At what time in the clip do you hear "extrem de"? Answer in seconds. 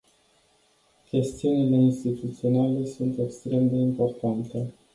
3.19-3.75